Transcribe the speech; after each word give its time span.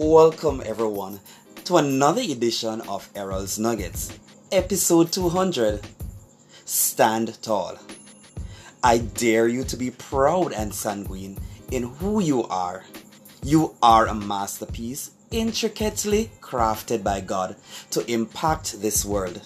Welcome, 0.00 0.62
everyone, 0.64 1.18
to 1.64 1.76
another 1.76 2.20
edition 2.20 2.82
of 2.82 3.10
Errol's 3.16 3.58
Nuggets, 3.58 4.16
episode 4.52 5.10
200 5.10 5.80
Stand 6.64 7.42
Tall. 7.42 7.76
I 8.80 8.98
dare 8.98 9.48
you 9.48 9.64
to 9.64 9.76
be 9.76 9.90
proud 9.90 10.52
and 10.52 10.72
sanguine 10.72 11.36
in 11.72 11.82
who 11.82 12.22
you 12.22 12.44
are. 12.44 12.84
You 13.42 13.74
are 13.82 14.06
a 14.06 14.14
masterpiece 14.14 15.10
intricately 15.32 16.30
crafted 16.40 17.02
by 17.02 17.20
God 17.20 17.56
to 17.90 18.08
impact 18.08 18.80
this 18.80 19.04
world. 19.04 19.42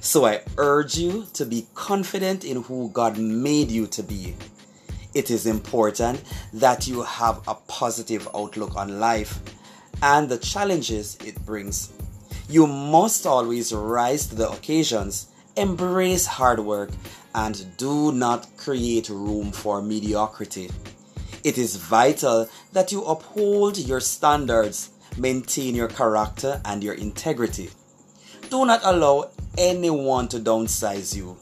So 0.00 0.24
I 0.24 0.42
urge 0.56 0.96
you 0.96 1.26
to 1.32 1.44
be 1.44 1.66
confident 1.74 2.44
in 2.44 2.62
who 2.62 2.90
God 2.92 3.18
made 3.18 3.72
you 3.72 3.88
to 3.88 4.04
be. 4.04 4.36
It 5.14 5.32
is 5.32 5.46
important 5.46 6.22
that 6.52 6.86
you 6.86 7.02
have 7.02 7.40
a 7.48 7.56
positive 7.56 8.28
outlook 8.32 8.76
on 8.76 9.00
life 9.00 9.40
and 10.02 10.28
the 10.28 10.38
challenges 10.38 11.16
it 11.24 11.44
brings. 11.44 11.92
You 12.48 12.66
must 12.66 13.26
always 13.26 13.72
rise 13.72 14.26
to 14.28 14.34
the 14.34 14.50
occasions, 14.50 15.28
embrace 15.56 16.26
hard 16.26 16.60
work, 16.60 16.90
and 17.34 17.76
do 17.76 18.12
not 18.12 18.48
create 18.56 19.08
room 19.08 19.52
for 19.52 19.82
mediocrity. 19.82 20.70
It 21.44 21.58
is 21.58 21.76
vital 21.76 22.48
that 22.72 22.92
you 22.92 23.04
uphold 23.04 23.78
your 23.78 24.00
standards, 24.00 24.90
maintain 25.16 25.74
your 25.74 25.88
character 25.88 26.60
and 26.64 26.82
your 26.82 26.94
integrity. 26.94 27.70
Do 28.50 28.64
not 28.64 28.80
allow 28.84 29.30
anyone 29.58 30.28
to 30.28 30.38
downsize 30.38 31.16
you. 31.16 31.36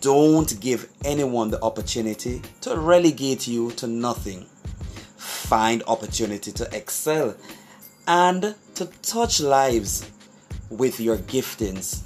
Don't 0.00 0.58
give 0.60 0.88
anyone 1.04 1.50
the 1.50 1.62
opportunity 1.62 2.42
to 2.62 2.76
relegate 2.76 3.46
you 3.46 3.70
to 3.72 3.86
nothing. 3.86 4.46
Find 5.48 5.84
opportunity 5.86 6.50
to 6.50 6.76
excel 6.76 7.36
and 8.08 8.56
to 8.74 8.86
touch 9.00 9.40
lives 9.40 10.10
with 10.70 10.98
your 10.98 11.18
giftings. 11.18 12.02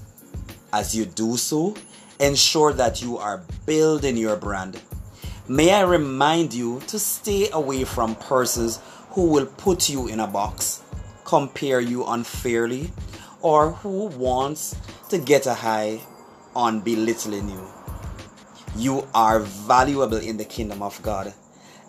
As 0.74 0.94
you 0.94 1.06
do 1.06 1.38
so, 1.38 1.74
ensure 2.18 2.74
that 2.74 3.00
you 3.00 3.16
are 3.16 3.42
building 3.64 4.18
your 4.18 4.36
brand. 4.36 4.78
May 5.48 5.72
I 5.72 5.84
remind 5.84 6.52
you 6.52 6.80
to 6.88 6.98
stay 6.98 7.48
away 7.50 7.84
from 7.84 8.14
persons 8.14 8.78
who 9.12 9.30
will 9.30 9.46
put 9.46 9.88
you 9.88 10.06
in 10.06 10.20
a 10.20 10.26
box, 10.26 10.82
compare 11.24 11.80
you 11.80 12.04
unfairly, 12.04 12.92
or 13.40 13.70
who 13.70 14.08
wants 14.08 14.76
to 15.08 15.16
get 15.16 15.46
a 15.46 15.54
high 15.54 16.02
on 16.54 16.80
belittling 16.80 17.48
you. 17.48 17.66
You 18.76 19.08
are 19.14 19.40
valuable 19.40 20.18
in 20.18 20.36
the 20.36 20.44
kingdom 20.44 20.82
of 20.82 21.00
God 21.00 21.32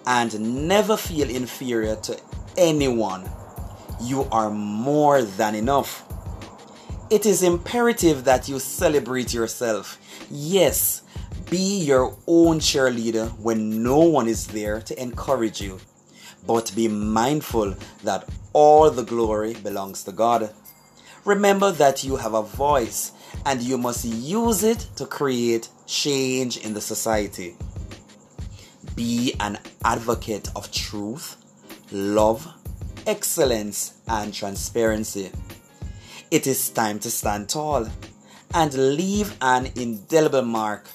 and 0.05 0.67
never 0.67 0.97
feel 0.97 1.29
inferior 1.29 1.95
to 1.97 2.19
anyone. 2.57 3.29
You 4.01 4.27
are 4.31 4.49
more 4.49 5.21
than 5.21 5.55
enough. 5.55 6.03
It 7.09 7.25
is 7.25 7.43
imperative 7.43 8.23
that 8.23 8.47
you 8.47 8.59
celebrate 8.59 9.33
yourself. 9.33 9.99
Yes, 10.29 11.01
be 11.49 11.83
your 11.83 12.15
own 12.25 12.59
cheerleader 12.59 13.37
when 13.37 13.83
no 13.83 13.99
one 13.99 14.27
is 14.27 14.47
there 14.47 14.79
to 14.81 15.01
encourage 15.01 15.61
you. 15.61 15.79
But 16.47 16.71
be 16.75 16.87
mindful 16.87 17.75
that 18.03 18.27
all 18.53 18.89
the 18.89 19.03
glory 19.03 19.53
belongs 19.55 20.03
to 20.05 20.11
God. 20.11 20.51
Remember 21.25 21.71
that 21.71 22.03
you 22.03 22.15
have 22.15 22.33
a 22.33 22.41
voice 22.41 23.11
and 23.45 23.61
you 23.61 23.77
must 23.77 24.05
use 24.05 24.63
it 24.63 24.87
to 24.95 25.05
create 25.05 25.69
change 25.85 26.57
in 26.57 26.73
the 26.73 26.81
society. 26.81 27.55
Be 29.01 29.33
an 29.39 29.57
advocate 29.83 30.49
of 30.55 30.71
truth, 30.71 31.35
love, 31.91 32.47
excellence, 33.07 33.95
and 34.07 34.31
transparency. 34.31 35.31
It 36.29 36.45
is 36.45 36.69
time 36.69 36.99
to 36.99 37.09
stand 37.09 37.49
tall 37.49 37.87
and 38.53 38.73
leave 38.75 39.35
an 39.41 39.71
indelible 39.75 40.43
mark 40.43 40.87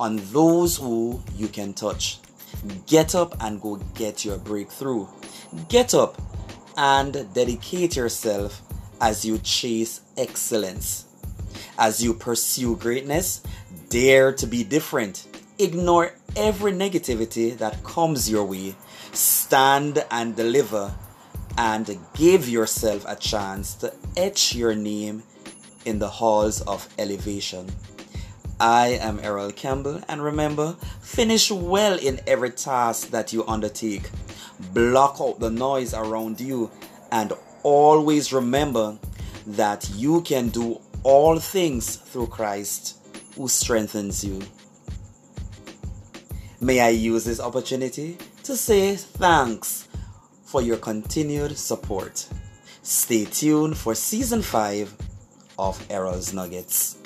on 0.00 0.16
those 0.32 0.78
who 0.78 1.22
you 1.36 1.48
can 1.48 1.74
touch. 1.74 2.20
Get 2.86 3.14
up 3.14 3.36
and 3.44 3.60
go 3.60 3.76
get 3.94 4.24
your 4.24 4.38
breakthrough. 4.38 5.06
Get 5.68 5.92
up 5.92 6.18
and 6.78 7.12
dedicate 7.34 7.96
yourself 7.96 8.62
as 8.98 9.26
you 9.26 9.36
chase 9.40 10.00
excellence. 10.16 11.04
As 11.78 12.02
you 12.02 12.14
pursue 12.14 12.76
greatness, 12.76 13.42
dare 13.90 14.32
to 14.32 14.46
be 14.46 14.64
different. 14.64 15.26
Ignore 15.58 16.12
every 16.36 16.72
negativity 16.72 17.56
that 17.56 17.82
comes 17.82 18.30
your 18.30 18.44
way. 18.44 18.74
Stand 19.12 20.04
and 20.10 20.36
deliver 20.36 20.94
and 21.56 21.98
give 22.14 22.46
yourself 22.46 23.06
a 23.08 23.16
chance 23.16 23.72
to 23.76 23.94
etch 24.18 24.54
your 24.54 24.74
name 24.74 25.22
in 25.86 25.98
the 25.98 26.08
halls 26.08 26.60
of 26.60 26.86
elevation. 26.98 27.70
I 28.60 28.98
am 29.00 29.18
Errol 29.22 29.50
Campbell, 29.50 30.02
and 30.08 30.22
remember, 30.22 30.76
finish 31.00 31.50
well 31.50 31.98
in 31.98 32.20
every 32.26 32.50
task 32.50 33.08
that 33.10 33.32
you 33.32 33.46
undertake. 33.46 34.10
Block 34.74 35.16
out 35.20 35.40
the 35.40 35.50
noise 35.50 35.94
around 35.94 36.38
you, 36.38 36.70
and 37.10 37.32
always 37.62 38.30
remember 38.30 38.98
that 39.46 39.88
you 39.94 40.20
can 40.20 40.50
do 40.50 40.80
all 41.02 41.38
things 41.38 41.96
through 41.96 42.26
Christ 42.26 42.98
who 43.36 43.48
strengthens 43.48 44.22
you. 44.22 44.42
May 46.60 46.80
I 46.80 46.88
use 46.88 47.24
this 47.24 47.38
opportunity 47.38 48.16
to 48.44 48.56
say 48.56 48.96
thanks 48.96 49.88
for 50.44 50.62
your 50.62 50.78
continued 50.78 51.58
support. 51.58 52.26
Stay 52.82 53.26
tuned 53.26 53.76
for 53.76 53.94
season 53.94 54.40
5 54.40 54.94
of 55.58 55.86
Errol's 55.90 56.32
Nuggets. 56.32 56.96